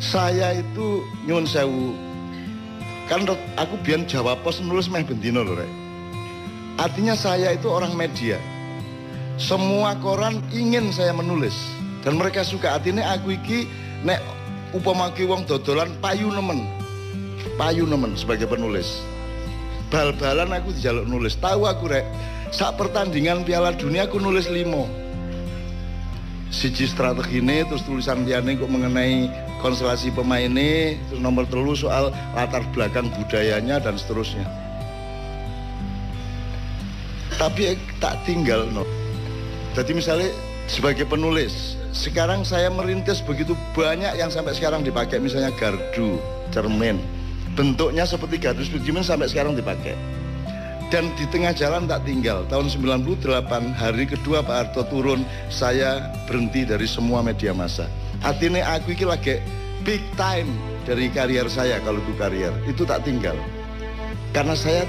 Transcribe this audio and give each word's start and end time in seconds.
saya 0.00 0.56
itu 0.56 1.04
nyun 1.28 1.44
sewu. 1.44 1.92
Kan 3.06 3.28
aku 3.60 3.76
biar 3.84 4.02
Jawa 4.08 4.34
Pos 4.40 4.58
nulis 4.64 4.88
meh 4.88 5.04
bendino 5.04 5.44
loh 5.44 5.60
rek. 5.60 5.68
Artinya 6.80 7.12
saya 7.12 7.52
itu 7.52 7.68
orang 7.68 7.92
media. 7.92 8.40
Semua 9.36 9.92
koran 10.00 10.40
ingin 10.50 10.88
saya 10.90 11.12
menulis. 11.12 11.54
Dan 12.00 12.16
mereka 12.16 12.40
suka 12.40 12.80
artinya 12.80 13.04
aku 13.12 13.36
iki 13.36 13.68
nek 14.00 14.24
upamaki 14.72 15.28
wong 15.28 15.44
dodolan 15.44 15.92
payu 16.00 16.32
nemen. 16.32 16.64
Payu 17.60 17.84
nemen 17.84 18.16
sebagai 18.16 18.48
penulis. 18.48 19.04
Bal-balan 19.92 20.56
aku 20.56 20.72
dijaluk 20.72 21.04
nulis. 21.04 21.36
Tahu 21.36 21.68
aku 21.68 21.92
rek 21.92 22.06
saat 22.50 22.80
pertandingan 22.80 23.44
piala 23.44 23.76
dunia 23.76 24.08
aku 24.08 24.16
nulis 24.16 24.48
limo 24.48 24.88
siji 26.50 26.90
strategi 26.90 27.38
ini 27.38 27.62
terus 27.62 27.86
tulisan 27.86 28.26
liane 28.26 28.58
kok 28.58 28.66
mengenai 28.66 29.30
konstelasi 29.60 30.10
pemain 30.10 30.48
ini 30.48 30.96
nomor 31.20 31.44
telu 31.46 31.76
soal 31.76 32.08
latar 32.32 32.64
belakang 32.72 33.12
budayanya 33.12 33.78
dan 33.78 33.94
seterusnya. 34.00 34.48
Tapi 37.36 37.76
tak 38.00 38.20
tinggal 38.24 38.68
no. 38.72 38.84
Jadi 39.76 39.96
misalnya 39.96 40.28
sebagai 40.66 41.06
penulis 41.06 41.78
sekarang 41.94 42.42
saya 42.42 42.68
merintis 42.68 43.22
begitu 43.22 43.54
banyak 43.76 44.18
yang 44.18 44.32
sampai 44.32 44.56
sekarang 44.56 44.82
dipakai. 44.82 45.20
Misalnya 45.22 45.52
gardu 45.54 46.18
cermin. 46.50 46.98
Bentuknya 47.54 48.04
seperti 48.08 48.40
gardu 48.40 48.64
cermin 48.64 49.04
sampai 49.04 49.28
sekarang 49.30 49.54
dipakai. 49.54 49.94
Dan 50.90 51.06
di 51.14 51.22
tengah 51.30 51.54
jalan 51.54 51.86
tak 51.86 52.02
tinggal. 52.02 52.42
Tahun 52.50 52.66
98 52.66 53.78
hari 53.78 54.10
kedua 54.10 54.42
Pak 54.42 54.56
Harto 54.74 54.82
turun 54.90 55.22
saya 55.46 56.10
berhenti 56.26 56.66
dari 56.66 56.84
semua 56.90 57.22
media 57.22 57.54
massa 57.54 57.86
artinya 58.20 58.60
aku 58.76 58.92
ini 58.92 59.04
lagi 59.08 59.34
big 59.84 60.02
time 60.16 60.48
dari 60.84 61.08
karier 61.08 61.48
saya 61.48 61.80
kalau 61.80 62.00
itu 62.00 62.12
karier 62.16 62.52
itu 62.68 62.82
tak 62.84 63.04
tinggal 63.04 63.36
karena 64.36 64.54
saya 64.56 64.84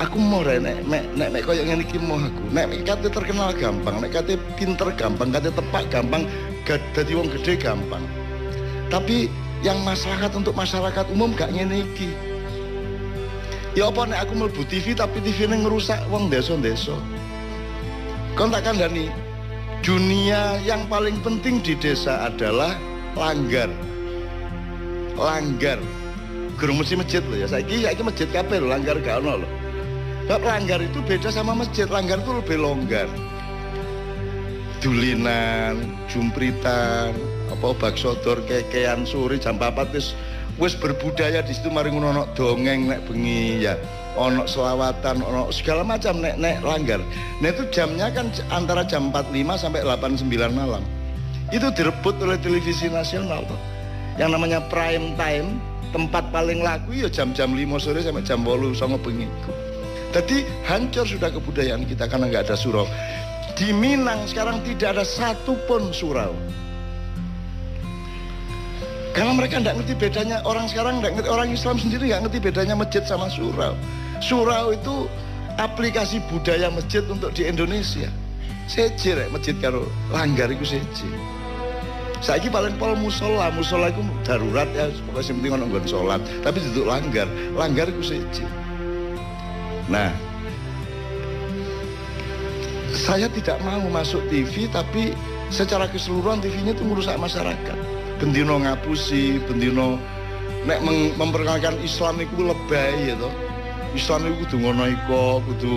aku 0.00 0.16
mau 0.16 0.44
nek 0.44 0.60
nek 0.84 1.04
nek 1.16 1.28
nek 1.32 1.42
koyo 1.44 1.62
ngene 1.64 1.84
iki 1.84 2.00
mau 2.00 2.20
aku 2.20 2.42
nek 2.52 2.66
kate 2.84 3.08
terkenal 3.08 3.52
gampang 3.56 3.96
nek 4.00 4.10
kate 4.12 4.34
pinter 4.56 4.88
gampang 4.96 5.28
kate 5.32 5.52
tepak 5.52 5.84
gampang 5.92 6.22
dadi 6.66 7.12
wong 7.14 7.28
gede 7.40 7.56
gampang 7.60 8.02
tapi 8.92 9.28
yang 9.64 9.80
masyarakat 9.82 10.30
untuk 10.36 10.52
masyarakat 10.52 11.04
umum 11.10 11.32
gak 11.34 11.50
ngene 11.50 11.82
iki 11.82 12.12
Ya 13.76 13.92
apa 13.92 14.08
nek 14.08 14.24
aku 14.24 14.32
mlebu 14.40 14.64
TV 14.72 14.96
tapi 14.96 15.20
TV 15.20 15.44
ini 15.44 15.60
ngerusak 15.60 16.00
wong 16.08 16.32
desa-desa. 16.32 16.96
Kon 18.32 18.48
tak 18.48 18.64
kandani. 18.64 19.12
Dunia 19.82 20.60
yang 20.64 20.84
paling 20.88 21.20
penting 21.20 21.60
di 21.60 21.76
desa 21.76 22.28
adalah 22.28 22.76
langgar. 23.16 23.68
Langgar. 25.16 25.80
Gurung 26.56 26.80
mesti 26.80 26.96
masjid 26.96 27.20
loh 27.24 27.36
ya. 27.36 27.48
Saiki 27.48 27.84
saiki 27.84 28.02
masjid 28.04 28.28
kabeh 28.32 28.60
lho, 28.60 28.68
langgar 28.72 28.96
gak 29.00 29.20
ono 29.20 29.44
loh. 29.44 29.50
Bab 30.26 30.42
langgar 30.42 30.80
itu 30.80 31.00
beda 31.04 31.28
sama 31.28 31.52
masjid. 31.52 31.84
Langgar 31.88 32.20
itu 32.20 32.32
lebih 32.32 32.56
longgar. 32.60 33.08
Dulinan, 34.80 35.96
jumpritan, 36.08 37.16
apa 37.56 37.72
bakso 37.78 38.12
dor 38.20 38.42
kekean 38.44 39.08
sore 39.08 39.40
jam 39.40 39.56
4 39.56 39.72
wis 39.96 40.12
wis 40.60 40.76
berbudaya 40.76 41.40
di 41.40 41.56
situ 41.56 41.72
mari 41.72 41.88
ngono 41.88 42.28
dongeng 42.36 42.92
nek 42.92 43.00
bengi 43.08 43.64
ya 43.64 43.74
ono 44.16 44.48
selawatan 44.48 45.22
ono 45.22 45.52
segala 45.52 45.84
macam 45.84 46.18
nek 46.18 46.40
nek 46.40 46.64
langgar. 46.64 47.00
Nah 47.44 47.48
itu 47.52 47.68
jamnya 47.70 48.10
kan 48.10 48.32
antara 48.50 48.82
jam 48.82 49.12
45 49.12 49.62
sampai 49.62 49.80
89 49.84 50.26
malam. 50.56 50.82
Itu 51.54 51.70
direbut 51.70 52.18
oleh 52.24 52.40
televisi 52.42 52.90
nasional 52.90 53.46
tuh 53.46 53.60
yang 54.18 54.32
namanya 54.32 54.64
prime 54.66 55.14
time 55.14 55.60
tempat 55.94 56.26
paling 56.34 56.64
laku 56.64 56.98
ya 56.98 57.06
jam-jam 57.06 57.54
5 57.54 57.78
sore 57.78 58.02
sampai 58.02 58.26
jam 58.26 58.42
8 58.42 58.74
sama 58.74 58.98
bengi 58.98 59.30
jadi 60.16 60.48
hancur 60.64 61.04
sudah 61.04 61.28
kebudayaan 61.28 61.84
kita 61.84 62.08
karena 62.08 62.32
nggak 62.32 62.48
ada 62.48 62.56
surau. 62.56 62.88
Di 63.52 63.68
Minang 63.68 64.24
sekarang 64.24 64.64
tidak 64.64 64.96
ada 64.96 65.04
satupun 65.04 65.92
surau. 65.92 66.32
Karena 69.12 69.32
mereka 69.36 69.60
tidak 69.60 69.80
ngerti 69.80 69.94
bedanya 69.96 70.40
orang 70.48 70.68
sekarang 70.72 71.04
tidak 71.04 71.20
ngerti 71.20 71.28
orang 71.28 71.48
Islam 71.52 71.76
sendiri 71.76 72.04
nggak 72.08 72.22
ngerti 72.28 72.38
bedanya 72.40 72.74
masjid 72.80 73.04
sama 73.04 73.28
surau. 73.28 73.76
Surau 74.20 74.72
itu 74.72 75.08
aplikasi 75.56 76.20
budaya 76.28 76.72
masjid 76.72 77.04
untuk 77.08 77.32
di 77.32 77.48
Indonesia. 77.48 78.08
Seje 78.66 79.14
rek 79.14 79.30
masjid 79.30 79.54
karo 79.62 79.86
langgar 80.10 80.50
itu 80.50 80.76
seje. 80.76 81.06
Saiki 82.24 82.48
paling 82.48 82.74
pol 82.80 82.96
musola, 82.96 83.52
musola 83.52 83.92
itu 83.92 84.02
darurat 84.24 84.66
ya, 84.72 84.88
pokoknya 85.06 85.28
yang 85.30 85.36
penting 85.38 85.52
orang 85.52 85.86
sholat. 85.86 86.20
Tapi 86.42 86.58
itu 86.64 86.82
langgar, 86.82 87.28
langgar 87.54 87.86
itu 87.92 88.02
seje. 88.02 88.42
Nah, 89.86 90.10
saya 92.96 93.30
tidak 93.30 93.60
mau 93.62 93.84
masuk 93.92 94.24
TV, 94.32 94.66
tapi 94.72 95.14
secara 95.52 95.86
keseluruhan 95.86 96.42
TV-nya 96.42 96.74
itu 96.74 96.82
merusak 96.82 97.14
masyarakat 97.20 97.96
bendino 98.16 98.56
ngapusi, 98.60 99.40
bendino 99.44 100.00
nek 100.64 100.82
memperkenalkan 101.14 101.76
Islam 101.84 102.18
itu 102.20 102.42
lebay 102.42 103.14
toh. 103.20 103.32
Islam 103.96 104.28
itu 104.28 104.44
kudu 104.44 104.56
ngono 104.60 104.84
iko, 104.92 105.40
kudu 105.40 105.74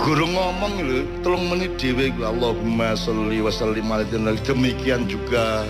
guru 0.00 0.26
ngomong 0.32 0.74
lho, 0.80 1.04
tolong 1.20 1.44
menit 1.52 1.76
dhewe 1.76 2.08
Allahumma 2.24 2.96
sholli 2.96 3.44
wa 3.44 3.52
sallim 3.52 3.92
demikian 4.48 5.04
juga 5.04 5.68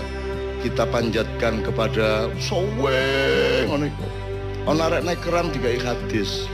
kita 0.63 0.87
panjatkan 0.87 1.67
kepada 1.67 2.31
sowe 2.39 3.03
ngono 3.67 3.91
iku. 3.91 4.07
Ana 4.71 4.87
arek 4.87 5.03
nek 5.03 5.19
keram 5.19 5.51
digawe 5.51 5.79
hadis. 5.83 6.47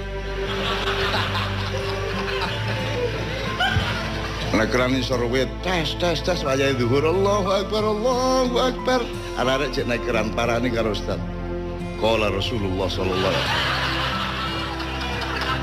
Nakrani 4.54 5.02
sorwet 5.02 5.50
tes 5.66 5.98
tes 5.98 6.22
tes 6.22 6.46
wajah 6.46 6.78
zuhur 6.78 7.06
Allahu 7.06 7.50
Akbar 7.62 7.82
Allahu 7.82 8.56
Akbar. 8.58 9.02
Anak-anak 9.38 9.70
cek 9.74 9.86
nakran 9.90 10.30
parani 10.34 10.70
karo 10.70 10.94
Ustaz. 10.94 11.18
Kala 11.98 12.30
Rasulullah 12.30 12.86
Sallallahu 12.86 13.73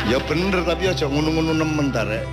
Ya 0.08 0.18
bener 0.24 0.64
tapi 0.64 0.88
aja 0.88 1.04
ngunu-ngunu 1.10 1.52
nemen 1.60 1.92
tarek 1.92 2.24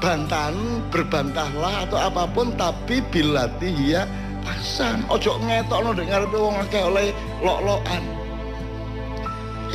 Bantahan 0.00 0.56
berbantahlah 0.88 1.84
atau 1.84 1.98
apa 2.00 2.24
pun 2.30 2.54
tapi 2.56 3.04
bilati 3.12 3.72
ya 3.92 4.08
pasan 4.40 5.04
ojo 5.12 5.36
ngetok 5.44 5.80
no 5.84 5.90
dengar 5.92 6.24
wong 6.32 6.56
akeh 6.64 6.80
oleh 6.80 7.12
lok-lokan 7.44 8.00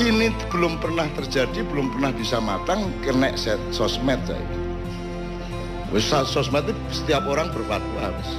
ini 0.01 0.33
belum 0.49 0.81
pernah 0.81 1.05
terjadi 1.13 1.61
belum 1.69 1.93
pernah 1.93 2.09
bisa 2.11 2.41
matang 2.41 2.89
kena 3.05 3.31
set 3.37 3.61
sosmed 3.69 4.17
saya 4.25 4.65
Wis 5.93 6.11
sosmed 6.11 6.67
setiap 6.91 7.23
orang 7.23 7.47
berfatwa 7.55 8.11
wis. 8.19 8.29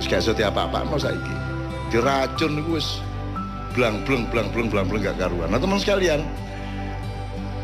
Setiap 0.00 0.56
apa-apa 0.56 0.88
no 0.88 0.96
saiki. 0.96 1.36
Diracun 1.92 2.62
iku 2.62 2.80
wis 2.80 3.04
blang 3.76 4.00
blang 4.08 4.24
blang 4.32 4.48
blang 4.48 4.72
blang 4.72 4.88
blang 4.88 5.02
gak 5.04 5.20
karuan. 5.20 5.52
Nah 5.52 5.60
teman 5.60 5.76
sekalian, 5.76 6.24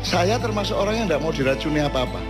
saya 0.05 0.37
termasuk 0.37 0.77
orang 0.77 1.01
yang 1.01 1.05
tidak 1.09 1.21
mau 1.23 1.33
diracuni 1.33 1.81
apa-apa. 1.81 2.21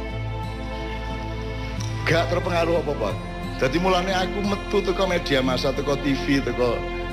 Gak 2.08 2.32
terpengaruh 2.32 2.80
apa-apa. 2.84 3.12
Jadi 3.58 3.78
mulanya 3.82 4.24
aku 4.24 4.40
metu 4.46 4.80
ke 4.86 5.04
media 5.10 5.42
masa, 5.42 5.74
ke 5.74 5.82
TV, 5.82 6.40
ke 6.46 6.54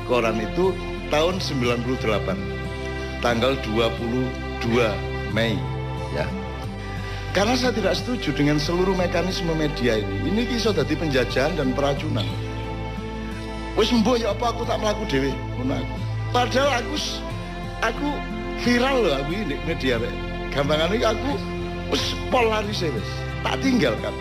koran 0.05 0.37
itu 0.39 0.77
tahun 1.09 1.41
98. 1.41 3.25
Tanggal 3.25 3.57
22 3.65 4.29
Mei. 5.33 5.57
Ya. 6.13 6.29
Karena 7.35 7.59
saya 7.59 7.75
tidak 7.75 7.99
setuju 7.99 8.31
dengan 8.31 8.63
seluruh 8.63 8.95
mekanisme 8.95 9.51
media 9.59 9.99
ini. 9.99 10.31
Ini 10.31 10.43
kisah 10.47 10.71
dari 10.71 10.95
penjajahan 10.95 11.59
dan 11.59 11.75
peracunan. 11.75 12.29
Wes 13.75 13.91
mbok 13.91 14.23
ya 14.23 14.31
apa 14.31 14.55
aku 14.55 14.63
tak 14.63 14.79
melaku 14.79 15.03
dewi. 15.11 15.35
Padahal 16.31 16.79
aku 16.79 16.95
aku 17.83 18.09
viral 18.63 19.03
loh 19.03 19.15
aku 19.19 19.33
ini 19.35 19.59
media 19.67 19.99
rek. 19.99 20.34
Gampangan 20.55 20.95
ini 20.95 21.03
aku 21.03 21.35
wes 21.91 22.15
polaris 22.31 22.79
ya 22.79 22.91
wes. 22.95 23.11
Tak 23.43 23.59
tinggal 23.59 23.95
kan. 23.99 24.15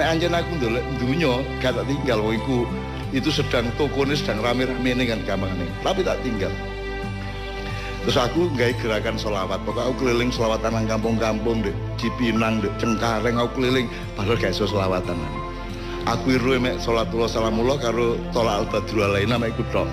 Nek 0.00 0.16
anjen 0.16 0.32
aku 0.32 0.56
ndolek 0.56 0.84
dunya 0.96 1.44
gak 1.60 1.76
tak 1.76 1.84
tinggal 1.84 2.18
wong 2.24 2.34
iku 2.40 2.64
itu 3.12 3.28
sedang 3.28 3.68
tokonya 3.76 4.16
sedang 4.16 4.40
rame-rame 4.40 5.04
kan 5.04 5.20
gampangan 5.28 5.68
Tapi 5.84 6.00
tak 6.00 6.16
tinggal. 6.24 6.48
Terus 8.00 8.16
aku 8.16 8.48
nggak 8.56 8.80
gerakan 8.80 9.20
sholawat, 9.20 9.60
pokoknya 9.68 9.92
aku 9.92 9.94
keliling 10.00 10.32
sholawatan 10.32 10.72
nang 10.72 10.88
kampung-kampung 10.88 11.60
deh, 11.60 11.76
Cipinang 12.00 12.64
deh, 12.64 12.72
Cengkareng 12.80 13.36
aku 13.36 13.60
keliling, 13.60 13.92
padahal 14.16 14.40
gak 14.40 14.56
iso 14.56 14.64
sholawatan. 14.64 15.20
Aku 16.08 16.32
iru 16.32 16.56
emek 16.56 16.80
sholatullah 16.80 17.28
salamullah 17.28 17.76
karo 17.76 18.16
tolak 18.32 18.64
al-badru 18.64 19.04
alaina 19.04 19.36
mek 19.36 19.52
iku 19.52 19.68
tok. 19.68 19.88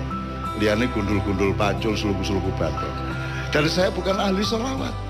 Liyane 0.56 0.88
gundul-gundul 0.88 1.52
pacul 1.52 1.92
suluku-suluku 1.92 2.48
batu. 2.56 2.88
Dan 3.52 3.68
saya 3.68 3.92
bukan 3.92 4.16
ahli 4.16 4.40
sholawat. 4.40 5.07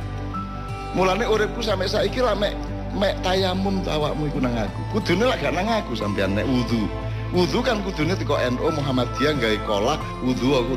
Mulane 0.97 1.29
uripku 1.29 1.61
sampai 1.61 1.85
saiki 1.85 2.25
lah 2.25 2.33
mek 2.33 2.57
mek 2.97 3.21
tayamum 3.21 3.85
awakmu 3.85 4.33
iku 4.33 4.41
nang 4.41 4.57
aku. 4.57 4.81
Kudune 4.97 5.29
lah 5.29 5.37
gak 5.37 5.53
nang 5.53 5.69
aku 5.69 5.93
sampean 5.93 6.33
nek 6.33 6.49
wudu. 6.49 6.89
Wudu 7.29 7.61
kan 7.61 7.85
kudunya 7.85 8.17
teko 8.17 8.41
NU 8.41 8.73
Muhammadiyah 8.73 9.37
gawe 9.37 9.59
kolah 9.69 9.99
wudu 10.25 10.49
aku. 10.57 10.75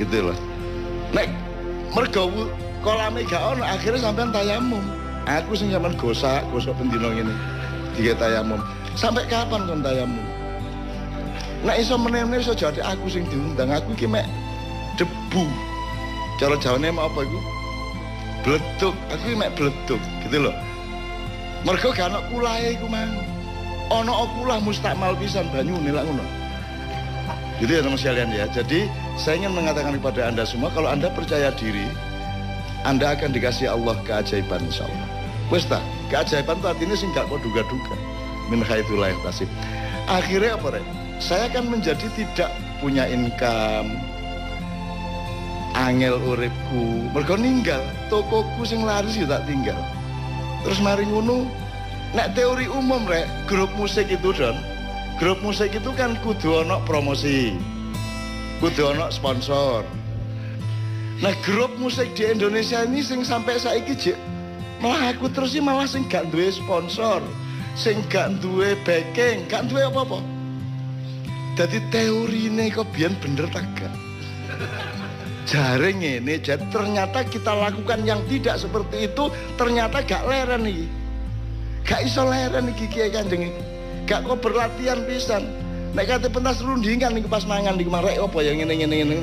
Gitu 0.00 0.32
loh. 0.32 0.38
Nek 1.12 1.28
mergo 1.92 2.32
kolame 2.80 3.20
gak 3.28 3.42
ono 3.44 3.62
akhirnya 3.68 4.00
sampean 4.00 4.32
tayamum. 4.32 4.84
Aku 5.28 5.52
sing 5.52 5.68
sampean 5.68 5.92
gosak, 6.00 6.40
gosok 6.48 6.72
pendino 6.80 7.12
ngene. 7.12 7.36
Tiga 7.92 8.16
tayamum. 8.16 8.64
Sampai 8.96 9.28
kapan 9.28 9.68
kon 9.68 9.84
tayamum? 9.84 10.24
Nek 11.60 11.76
iso 11.76 12.00
meneh-meneh 12.00 12.40
iso 12.40 12.56
jadi 12.56 12.80
aku 12.80 13.12
sing 13.12 13.28
diundang, 13.28 13.68
aku 13.68 13.92
iki 13.92 14.08
mek 14.08 14.24
debu. 14.96 15.44
Cara 16.40 16.56
jawane 16.56 16.88
apa 16.88 17.20
iku? 17.20 17.59
Bleduk, 18.40 18.96
aku 19.12 19.24
iki 19.28 19.36
mek 19.36 19.52
bleduk, 19.52 20.00
gitu 20.24 20.48
loh. 20.48 20.54
Mergo 21.60 21.92
gak 21.92 22.08
ono 22.08 22.24
kulahe 22.32 22.72
iku 22.72 22.88
mang. 22.88 23.12
Ono 23.92 24.12
okulah 24.24 24.62
mustakmal 24.64 25.12
pisan 25.20 25.44
banyu 25.52 25.76
lak 25.92 26.08
ngono. 26.08 26.24
Gitu 27.60 27.68
ya 27.76 27.84
teman 27.84 28.00
sekalian 28.00 28.32
ya. 28.32 28.48
Jadi 28.48 28.88
saya 29.20 29.44
ingin 29.44 29.52
mengatakan 29.52 29.92
kepada 30.00 30.32
Anda 30.32 30.48
semua 30.48 30.72
kalau 30.72 30.88
Anda 30.88 31.12
percaya 31.12 31.52
diri, 31.52 31.84
Anda 32.88 33.12
akan 33.12 33.36
dikasih 33.36 33.68
Allah 33.68 34.00
keajaiban 34.08 34.64
insya 34.64 34.88
Allah. 34.88 35.08
Wes 35.52 35.68
ta, 35.68 35.82
keajaiban 36.08 36.56
itu 36.64 36.66
artinya 36.70 36.96
sih 36.96 37.08
nggak 37.12 37.28
kok 37.28 37.40
duga-duga. 37.44 37.96
Min 38.48 38.64
haitsulah 38.64 39.12
tasib. 39.20 39.50
Akhirnya 40.08 40.56
apa 40.56 40.80
rek? 40.80 40.84
Saya 41.20 41.52
akan 41.52 41.76
menjadi 41.76 42.08
tidak 42.16 42.48
punya 42.80 43.04
income, 43.04 44.00
angel 45.76 46.16
uripku 46.24 47.12
mergo 47.12 47.36
ninggal 47.36 47.84
tokoku 48.10 48.66
sing 48.66 48.82
laris 48.82 49.14
ya 49.16 49.24
tak 49.30 49.46
tinggal. 49.46 49.78
Terus 50.66 50.82
mari 50.82 51.06
ngono 51.08 51.46
nek 52.12 52.34
teori 52.34 52.66
umum 52.66 53.06
rek 53.06 53.30
grup 53.46 53.70
musik 53.78 54.10
itu 54.10 54.34
don. 54.34 54.58
Grup 55.16 55.38
musik 55.40 55.72
itu 55.72 55.90
kan 55.94 56.18
kudu 56.20 56.66
ono 56.66 56.82
promosi 56.84 57.54
kudu 58.60 58.92
ono 58.92 59.08
sponsor. 59.08 59.86
Nah 61.22 61.32
grup 61.44 61.72
musik 61.78 62.12
di 62.18 62.28
Indonesia 62.28 62.84
ini 62.84 63.00
sing 63.00 63.24
sampai 63.24 63.56
saiki 63.56 63.94
jek 63.96 64.18
malah 64.80 65.12
aku 65.12 65.28
terus 65.28 65.52
sih 65.52 65.60
malah 65.60 65.84
sing 65.84 66.08
gak 66.08 66.28
duwe 66.32 66.48
sponsor 66.48 67.20
sing 67.76 68.00
gak 68.08 68.32
duwe 68.40 68.72
backing 68.84 69.44
gak 69.48 69.68
duwe 69.68 69.86
apa-apa. 69.86 70.20
Jadi 71.60 71.78
teori 71.92 72.48
ini 72.48 72.72
kok 72.72 72.88
bener 72.96 73.44
tak 73.52 73.68
jaring 75.50 75.98
ini 75.98 76.38
jadi 76.38 76.62
ternyata 76.70 77.26
kita 77.26 77.50
lakukan 77.50 78.06
yang 78.06 78.22
tidak 78.30 78.54
seperti 78.54 79.10
itu 79.10 79.26
ternyata 79.58 79.98
gak 80.06 80.22
leren 80.30 80.62
nih 80.62 80.86
gak 81.90 82.06
iso 82.06 82.22
leren 82.22 82.70
nih 82.70 82.86
kiai 82.86 83.10
kanjeng 83.10 83.50
iki. 83.50 83.62
Gak 84.06 84.26
kok 84.26 84.38
berlatihan 84.42 85.02
pisan. 85.06 85.46
Nek 85.90 86.06
kate 86.06 86.30
pentas 86.30 86.62
rundingan 86.62 87.18
nih 87.18 87.26
pas 87.26 87.42
mangan 87.46 87.74
nih 87.74 87.90
marek 87.90 88.18
apa 88.18 88.38
yang 88.46 88.62
ini 88.62 88.86
ini 88.86 88.96
ini 89.02 89.18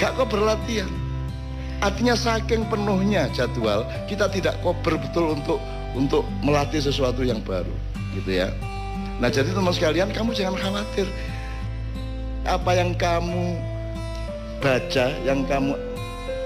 gak 0.00 0.16
kok 0.16 0.32
berlatihan. 0.32 0.88
Artinya 1.84 2.14
saking 2.14 2.64
penuhnya 2.70 3.28
jadwal 3.34 3.84
kita 4.08 4.30
tidak 4.32 4.56
kober 4.64 4.96
betul 4.96 5.36
untuk 5.36 5.58
untuk 5.92 6.24
melatih 6.40 6.80
sesuatu 6.80 7.20
yang 7.20 7.44
baru 7.44 7.74
gitu 8.16 8.40
ya. 8.40 8.48
Nah 9.20 9.28
jadi 9.28 9.52
teman 9.52 9.74
sekalian 9.74 10.08
kamu 10.16 10.32
jangan 10.32 10.56
khawatir. 10.56 11.04
Apa 12.48 12.74
yang 12.74 12.96
kamu 12.96 13.71
baca 14.62 15.10
yang 15.26 15.42
kamu 15.44 15.74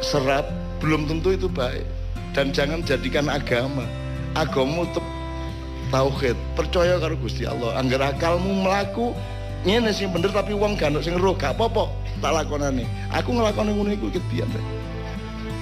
serap 0.00 0.48
belum 0.80 1.06
tentu 1.06 1.36
itu 1.36 1.46
baik. 1.46 1.84
Dan 2.32 2.50
jangan 2.50 2.80
jadikan 2.82 3.28
agama. 3.28 3.84
Agama 4.32 4.88
tetap 4.88 5.04
tauhid. 5.92 6.36
Percaya 6.56 6.96
karo 6.96 7.14
Gusti 7.20 7.44
Allah. 7.44 7.76
Anggar 7.76 8.16
akalmu 8.16 8.64
melaku 8.64 9.12
ini 9.68 9.90
sih 9.90 10.06
bener 10.06 10.30
tapi 10.30 10.54
uang 10.54 10.78
gandok 10.78 11.04
sing 11.04 11.16
roh 11.20 11.36
gak 11.36 11.56
apa-apa. 11.56 11.92
Tak 12.16 12.32
lakonane 12.32 12.88
aku 13.12 13.28
ngelakoni 13.36 13.70
ngono 13.76 13.90
iku 13.92 14.08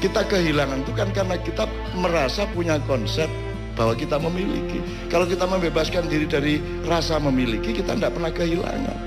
kita 0.05 0.21
kehilangan 0.29 0.85
itu 0.85 0.93
kan 0.93 1.09
karena 1.17 1.41
kita 1.41 1.65
merasa 1.97 2.45
punya 2.53 2.77
konsep 2.85 3.25
bahwa 3.73 3.97
kita 3.97 4.21
memiliki. 4.21 4.79
Kalau 5.09 5.25
kita 5.25 5.49
membebaskan 5.49 6.07
diri 6.13 6.29
dari 6.29 6.61
rasa 6.85 7.17
memiliki 7.17 7.73
kita 7.73 7.97
tidak 7.97 8.13
pernah 8.13 8.29
kehilangan. 8.29 8.99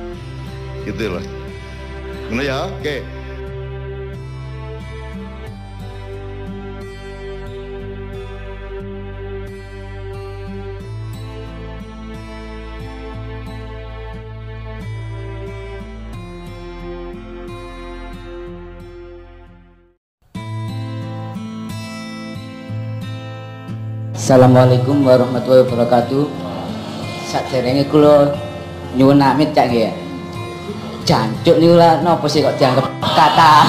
Gitu 0.83 1.05
loh. 1.07 1.23
Ya, 2.41 2.67
oke. 2.67 2.81
Okay. 2.81 2.99
Assalamualaikum 24.27 25.07
warahmatullahi 25.07 25.63
wabarakatuh. 25.63 26.27
Sakderenge 27.31 27.87
kula 27.87 28.27
nyuwun 28.99 29.23
amit 29.23 29.55
cak 29.55 29.71
nggih. 29.71 29.87
Jancuk 31.07 31.55
niku 31.63 31.79
lah 31.79 32.03
napa 32.03 32.27
sih 32.27 32.43
kok 32.43 32.59
dianggap 32.59 32.91
kata 32.99 33.63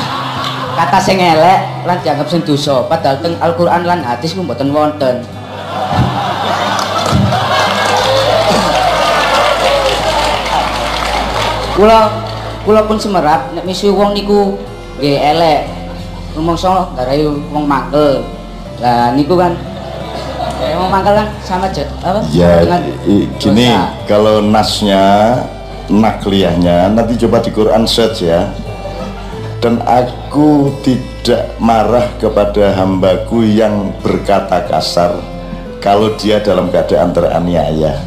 kata 0.75 0.99
sing 0.99 1.23
elek 1.23 1.63
lan 1.87 2.03
dianggap 2.03 2.27
sing 2.27 2.43
dosa 2.43 2.83
padahal 2.91 3.23
teng 3.23 3.39
Al-Qur'an 3.39 3.87
lan 3.87 4.03
hadis 4.03 4.35
ku 4.35 4.43
mboten 4.43 4.75
wonten. 4.75 5.23
Kula 11.79 12.11
kula 12.67 12.83
pun 12.83 12.99
semerap 12.99 13.55
nek 13.55 13.63
misi 13.63 13.95
wong 13.95 14.11
niku 14.11 14.59
nggih 14.99 15.23
elek. 15.23 15.71
Rumangsa 16.35 16.91
garai 16.99 17.23
wong 17.31 17.63
mangkel. 17.63 18.27
Lah 18.83 19.15
niku 19.15 19.39
kan 19.39 19.55
Emang 20.59 20.91
mangkal 20.91 21.15
kan 21.23 21.29
sama 21.47 21.71
apa? 21.71 22.21
Ya, 22.35 22.67
dengan 22.67 22.83
gini 23.39 23.71
dosa. 23.71 23.95
kalau 24.11 24.43
nasnya 24.43 25.05
nakliyahnya 25.87 26.91
nanti 26.93 27.15
coba 27.15 27.39
di 27.39 27.51
Quran 27.55 27.87
search 27.87 28.27
ya. 28.27 28.51
Dan 29.59 29.83
aku 29.83 30.71
tidak 30.87 31.51
marah 31.59 32.07
kepada 32.23 32.79
hambaku 32.79 33.43
yang 33.43 33.91
berkata 34.03 34.63
kasar 34.71 35.19
kalau 35.83 36.15
dia 36.15 36.39
dalam 36.39 36.71
keadaan 36.71 37.11
teraniaya. 37.11 37.99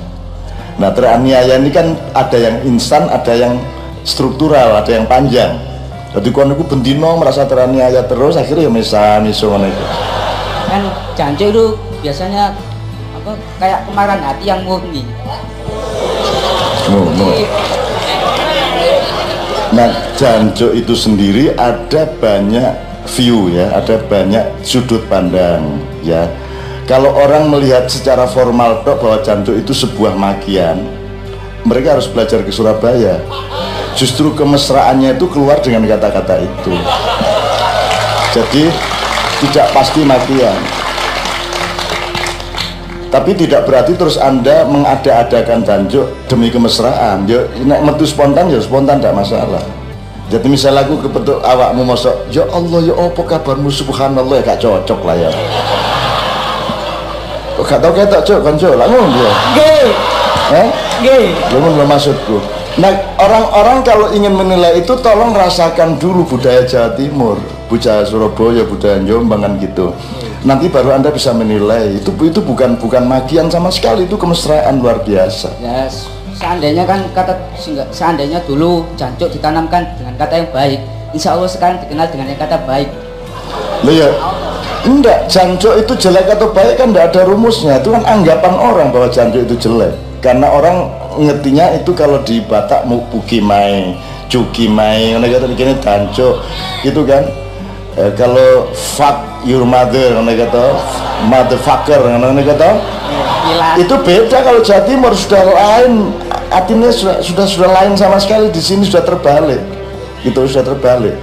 Nah 0.80 0.92
teraniaya 0.96 1.60
ini 1.60 1.72
kan 1.72 1.96
ada 2.16 2.38
yang 2.40 2.64
instan, 2.64 3.12
ada 3.12 3.36
yang 3.36 3.60
struktural, 4.08 4.80
ada 4.80 4.92
yang 4.96 5.04
panjang. 5.08 5.60
Jadi 6.12 6.28
kalau 6.32 6.56
aku 6.56 6.68
bendino 6.68 7.16
merasa 7.16 7.48
teraniaya 7.48 8.04
terus 8.08 8.36
akhirnya 8.36 8.68
ya 8.68 8.72
misal 8.72 9.24
misalnya 9.24 9.72
itu. 9.72 9.86
Kan 10.72 10.82
janji 11.16 11.46
itu 11.52 11.66
biasanya 12.02 12.58
apa 13.22 13.32
kayak 13.62 13.80
kemarahan 13.86 14.22
hati 14.26 14.44
yang 14.50 14.62
murni. 14.66 15.06
Oh, 16.92 17.08
nah 19.72 19.88
janjo 20.18 20.76
itu 20.76 20.92
sendiri 20.98 21.56
ada 21.56 22.10
banyak 22.20 22.74
view 23.16 23.54
ya 23.54 23.72
ada 23.72 24.02
banyak 24.10 24.44
sudut 24.66 25.06
pandang 25.08 25.80
ya. 26.02 26.28
Kalau 26.90 27.14
orang 27.14 27.48
melihat 27.48 27.88
secara 27.88 28.28
formal 28.28 28.84
tok 28.84 29.00
bahwa 29.00 29.18
janjo 29.24 29.56
itu 29.56 29.72
sebuah 29.72 30.18
magian 30.18 30.82
mereka 31.64 31.96
harus 31.96 32.10
belajar 32.10 32.42
ke 32.42 32.52
Surabaya. 32.52 33.22
Justru 33.94 34.34
kemesraannya 34.34 35.14
itu 35.14 35.30
keluar 35.30 35.62
dengan 35.62 35.86
kata-kata 35.86 36.42
itu. 36.42 36.74
Jadi 38.34 38.64
tidak 39.46 39.68
pasti 39.76 40.02
magian 40.02 40.81
tapi 43.12 43.36
tidak 43.36 43.68
berarti 43.68 43.92
terus 44.00 44.16
anda 44.16 44.64
mengada-adakan 44.64 45.68
tanjuk 45.68 46.08
demi 46.32 46.48
kemesraan. 46.48 47.28
Ya 47.28 47.44
nek 47.68 47.84
metu 47.84 48.08
spontan 48.08 48.48
ya 48.48 48.58
spontan 48.64 49.04
tidak 49.04 49.20
masalah. 49.20 49.60
Jadi 50.32 50.48
misalnya 50.48 50.88
aku 50.88 51.04
kepetuk 51.04 51.44
awakmu 51.44 51.84
masuk 51.84 52.16
ya 52.32 52.48
Allah 52.56 52.80
ya 52.88 52.96
apa 52.96 53.20
kabarmu? 53.20 53.68
Subhanallah 53.68 54.40
ya 54.40 54.56
gak 54.56 54.64
cocok 54.64 55.00
lah 55.04 55.16
ya. 55.20 55.32
Kok 57.60 57.68
gak 57.68 57.80
tau 57.84 57.92
ketok 57.92 58.22
cok 58.24 58.40
kan 58.40 58.56
cok 58.56 58.74
lah 58.80 58.88
ngono 58.88 59.08
dia. 59.12 59.32
Gay 59.60 59.88
eh 60.56 60.68
gay 61.04 61.26
belum 61.52 61.84
maksudku. 61.84 62.40
Nah 62.80 62.96
orang-orang 63.20 63.84
kalau 63.84 64.08
ingin 64.16 64.32
menilai 64.32 64.80
itu 64.80 64.96
tolong 65.04 65.36
rasakan 65.36 66.00
dulu 66.00 66.24
budaya 66.24 66.64
Jawa 66.64 66.96
Timur 66.96 67.36
budaya 67.68 68.08
Surabaya 68.08 68.64
budaya 68.64 69.04
Jombang 69.04 69.44
kan 69.44 69.60
gitu 69.60 69.92
nanti 70.44 70.70
baru 70.70 70.96
anda 70.98 71.10
bisa 71.14 71.34
menilai. 71.34 71.98
Itu 72.02 72.14
itu 72.22 72.42
bukan 72.42 72.78
bukan 72.78 73.04
magian 73.06 73.50
sama 73.50 73.70
sekali. 73.70 74.06
Itu 74.06 74.18
kemesraan 74.18 74.82
luar 74.82 75.02
biasa. 75.06 75.58
Ya 75.62 75.88
seandainya 76.38 76.84
kan 76.90 77.06
kata 77.14 77.38
seandainya 77.94 78.42
dulu 78.50 78.86
jancuk 78.98 79.30
ditanamkan 79.30 79.86
dengan 79.94 80.18
kata 80.18 80.34
yang 80.42 80.50
baik 80.50 80.80
insya 81.14 81.38
Allah 81.38 81.46
sekarang 81.46 81.78
dikenal 81.86 82.08
dengan 82.10 82.28
yang 82.34 82.40
kata 82.40 82.58
baik. 82.66 82.90
Loh 83.86 83.94
ya 83.94 84.10
enggak 84.88 85.30
jancuk 85.30 85.78
itu 85.78 85.94
jelek 86.10 86.26
atau 86.34 86.50
baik 86.50 86.82
kan 86.82 86.90
enggak 86.90 87.14
ada 87.14 87.22
rumusnya. 87.30 87.78
Itu 87.78 87.94
kan 87.94 88.04
anggapan 88.08 88.54
orang 88.58 88.88
bahwa 88.90 89.08
jancuk 89.12 89.46
itu 89.46 89.56
jelek. 89.70 89.94
Karena 90.22 90.54
orang 90.54 90.86
ngertinya 91.18 91.74
itu 91.76 91.92
kalau 91.98 92.22
di 92.22 92.46
Batak 92.46 92.86
mau 92.86 93.02
puki 93.10 93.42
mai 93.42 93.98
cuki 94.32 94.72
mai 94.72 95.12
ngono 95.12 95.28
kata 95.28 95.44
begini 95.44 95.76
gitu 96.88 97.02
kan 97.04 97.28
e, 97.98 98.04
kalau 98.16 98.70
fuck 98.72 99.44
your 99.48 99.64
mother 99.68 100.16
ngono 100.18 100.32
kata. 100.36 100.66
Motherfucker 101.28 102.02
ngono 102.02 102.42
kata. 102.44 102.70
Itu 103.78 103.96
beda 104.02 104.44
kalau 104.44 104.60
Jawa 104.62 104.82
Timur 104.86 105.14
sudah 105.16 105.44
lain. 105.44 106.16
Artinya 106.52 106.92
sudah, 106.92 107.24
sudah 107.24 107.46
sudah 107.48 107.70
lain 107.72 107.94
sama 107.96 108.20
sekali. 108.20 108.52
Di 108.52 108.60
sini 108.60 108.84
sudah 108.88 109.04
terbalik. 109.04 109.62
Itu 110.22 110.46
sudah 110.46 110.66
terbalik. 110.68 111.16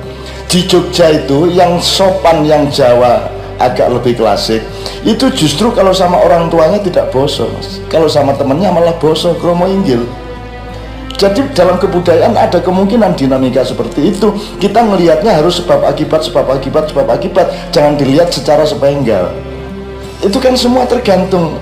Di 0.49 0.65
Jogja 0.65 1.13
itu 1.13 1.53
yang 1.53 1.77
sopan 1.79 2.45
yang 2.49 2.73
Jawa 2.73 3.29
agak 3.59 3.91
lebih 3.91 4.15
klasik 4.15 4.63
itu 5.03 5.27
justru 5.35 5.75
kalau 5.75 5.91
sama 5.91 6.19
orang 6.23 6.47
tuanya 6.47 6.79
tidak 6.79 7.11
boso 7.11 7.51
mas. 7.59 7.83
Kalau 7.91 8.07
sama 8.07 8.35
temennya 8.39 8.71
malah 8.71 8.95
boso 9.03 9.35
kromo 9.39 9.67
inggil 9.67 10.07
jadi 11.19 11.51
dalam 11.51 11.83
kebudayaan 11.83 12.39
ada 12.39 12.63
kemungkinan 12.63 13.19
dinamika 13.19 13.67
seperti 13.67 14.15
itu. 14.15 14.31
Kita 14.63 14.87
melihatnya 14.87 15.35
harus 15.35 15.59
sebab 15.59 15.83
akibat 15.83 16.23
sebab 16.23 16.47
akibat 16.47 16.95
sebab 16.95 17.11
akibat. 17.11 17.51
Jangan 17.75 17.99
dilihat 17.99 18.31
secara 18.31 18.63
sepenggal. 18.63 19.35
Itu 20.23 20.39
kan 20.39 20.55
semua 20.55 20.87
tergantung. 20.87 21.59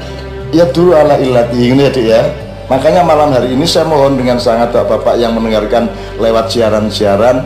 Ya 0.52 0.68
dulu 0.68 0.92
ala 0.92 1.16
ilati 1.16 1.72
ini 1.72 1.88
ya 1.88 1.92
ya. 1.96 2.22
Makanya 2.68 3.00
malam 3.00 3.32
hari 3.32 3.56
ini 3.56 3.64
saya 3.64 3.88
mohon 3.88 4.20
dengan 4.20 4.36
sangat 4.36 4.76
bapak-bapak 4.76 5.16
yang 5.16 5.32
mendengarkan 5.32 5.88
lewat 6.20 6.52
siaran-siaran 6.52 7.40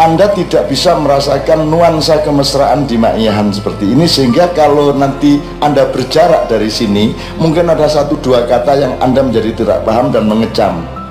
anda 0.00 0.24
tidak 0.32 0.72
bisa 0.72 0.96
merasakan 0.96 1.68
nuansa 1.68 2.24
kemesraan 2.24 2.88
di 2.88 2.96
Ma'iyahan 2.96 3.52
seperti 3.52 3.92
ini 3.92 4.08
sehingga 4.08 4.50
kalau 4.56 4.90
nanti 4.96 5.36
Anda 5.60 5.84
berjarak 5.92 6.48
dari 6.48 6.72
sini 6.72 7.12
mungkin 7.36 7.68
ada 7.68 7.84
satu 7.86 8.16
dua 8.18 8.48
kata 8.48 8.72
yang 8.82 8.96
Anda 9.04 9.20
menjadi 9.20 9.52
tidak 9.52 9.84
paham 9.84 10.08
dan 10.08 10.26
mengecam 10.26 11.01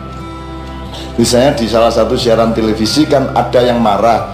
misalnya 1.16 1.56
di 1.58 1.66
salah 1.68 1.92
satu 1.92 2.16
siaran 2.16 2.56
televisi 2.56 3.06
kan 3.08 3.32
ada 3.36 3.60
yang 3.62 3.80
marah. 3.80 4.28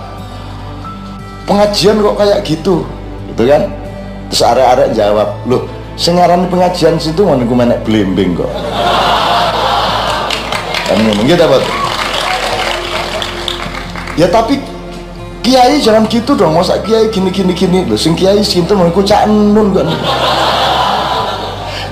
Pengajian 1.47 2.03
kok 2.03 2.15
kayak 2.19 2.43
gitu? 2.43 2.83
Gitu 3.31 3.43
kan? 3.47 3.71
Terus 4.27 4.43
arek-arek 4.43 4.89
jawab 4.91 5.29
loh 5.47 5.63
sengaran 5.97 6.45
pengajian 6.51 6.99
situ 7.01 7.25
mau 7.25 7.39
gue 7.39 7.57
menek 7.57 7.81
blimbing 7.87 8.37
kok. 8.37 8.51
Kan 10.87 10.97
ngomong 11.03 11.27
gitu 11.27 11.45
ya 14.17 14.25
tapi 14.33 14.57
kiai 15.45 15.77
jangan 15.77 16.09
gitu 16.09 16.33
dong 16.33 16.57
masa 16.57 16.81
kiai 16.81 17.07
gini 17.13 17.29
gini. 17.31 17.53
Gini 17.53 17.79
loh 17.87 17.95
sing 17.95 18.17
kiai 18.17 18.41
sinten 18.43 18.77
mau 18.77 18.89
cak 18.91 19.29
nun 19.29 19.71
kan 19.71 19.87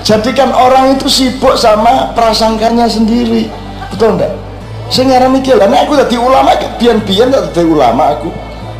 jadikan 0.06 0.54
orang 0.54 0.94
itu 0.94 1.10
sibuk 1.10 1.58
sama 1.58 2.14
prasangkanya 2.14 2.86
sendiri. 2.86 3.50
Betul 3.90 4.14
enggak 4.18 4.45
saya 4.88 5.04
ngarang 5.10 5.32
mikir 5.34 5.58
lah 5.58 5.66
aku 5.66 5.98
tadi 5.98 6.16
ulama 6.18 6.54
bian-bian 6.78 7.28
tadi 7.30 7.66
ulama 7.66 8.14
aku 8.14 8.30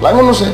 lah 0.03 0.11
ngono 0.15 0.33
sih 0.35 0.51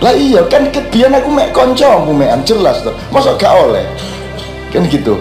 lah 0.00 0.14
iya 0.16 0.40
kan 0.48 0.68
bian 0.72 1.12
aku 1.12 1.28
mek 1.28 1.52
konco 1.52 1.84
aku 1.84 2.12
mekan 2.16 2.40
jelas 2.44 2.80
tuh 2.80 2.92
masa 3.12 3.36
gak 3.36 3.52
oleh 3.52 3.84
kan 4.72 4.84
gitu 4.88 5.20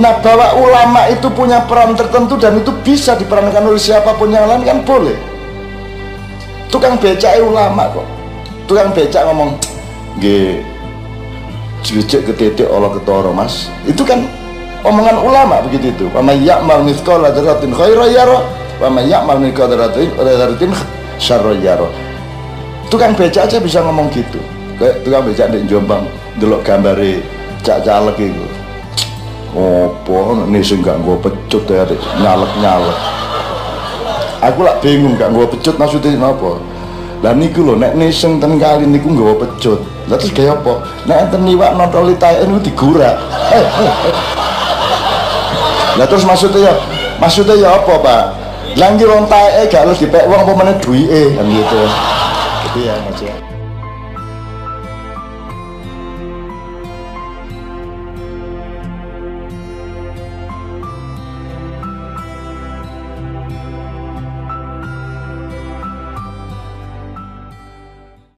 Nah 0.00 0.16
bahwa 0.24 0.56
ulama 0.56 1.04
itu 1.12 1.28
punya 1.28 1.60
peran 1.68 1.92
tertentu 1.92 2.40
dan 2.40 2.56
itu 2.56 2.72
bisa 2.80 3.12
diperankan 3.12 3.60
oleh 3.60 3.76
siapa 3.76 4.16
pun 4.16 4.32
yang 4.32 4.48
lain 4.48 4.64
kan 4.64 4.80
boleh. 4.80 5.16
Tukang 6.72 6.96
becak 6.96 7.36
ulama 7.44 7.92
kok. 7.92 8.06
Tukang 8.64 8.88
becak 8.96 9.28
ngomong, 9.28 9.60
g 10.16 10.56
cicik 11.84 12.24
ketitik 12.32 12.64
Allah 12.72 12.88
ketoro 12.96 13.36
mas. 13.36 13.68
Itu 13.84 14.00
kan 14.08 14.24
omongan 14.82 15.16
ulama 15.22 15.62
begitu 15.66 15.90
itu. 15.94 16.06
Wa 16.10 16.22
may 16.22 16.38
ya'mal 16.42 16.82
mithqala 16.86 17.30
dzarratin 17.34 17.72
khairan 17.74 18.10
yara 18.10 18.38
wa 18.82 18.88
may 18.90 19.06
ya'mal 19.06 19.38
mithqala 19.38 19.90
dzarratin 19.90 20.70
syarran 21.18 21.58
yara. 21.62 21.88
Tukang 22.90 23.16
becak 23.16 23.48
aja 23.48 23.56
bisa 23.56 23.80
ngomong 23.80 24.12
gitu. 24.12 24.42
Kayak 24.76 25.00
tukang 25.06 25.22
becak 25.24 25.48
di 25.54 25.64
Jombang 25.70 26.04
delok 26.36 26.60
gambare 26.66 27.22
cak 27.62 27.86
caleg 27.86 28.18
itu. 28.18 28.46
Opo 29.52 30.32
nih 30.48 30.64
sing 30.64 30.80
gak 30.80 30.96
gue 31.04 31.12
pecut 31.20 31.60
ya 31.68 31.84
nyalek 32.16 32.48
nyalek 32.56 32.96
aku 34.40 34.64
lah 34.64 34.80
bingung 34.80 35.12
gak 35.20 35.28
gue 35.28 35.44
pecut 35.44 35.76
maksudnya 35.76 36.16
apa 36.24 36.56
lah 37.20 37.36
niku 37.36 37.60
lho 37.60 37.76
nek 37.76 37.92
niseng 37.92 38.40
ten 38.40 38.56
kali 38.56 38.88
niku 38.88 39.12
gue 39.12 39.44
pecut. 39.44 39.76
Lah 40.10 40.16
terus 40.18 40.34
kayak 40.34 40.58
apa? 40.58 40.82
Nek 41.06 41.18
enten 41.28 41.46
niwak 41.46 41.78
nontroli 41.78 42.16
taen 42.18 42.50
itu 42.50 42.72
digurak 42.72 43.14
lah 45.98 46.06
terus 46.08 46.24
maksudnya 46.24 46.72
ya 46.72 46.74
maksudnya 47.20 47.56
ya 47.56 47.68
apa 47.76 47.94
pak? 48.00 48.22
Lagi 48.72 49.04
wong 49.04 49.28
tae 49.28 49.68
gak 49.68 49.84
harus 49.84 50.00
dipek 50.00 50.24
wong 50.24 50.48
apa 50.48 50.52
mana 50.56 50.72
duit 50.80 51.36
kan 51.36 51.44
gitu. 51.44 51.80
Gitu 52.68 52.78
ya 52.88 52.94
maksudnya 53.04 53.52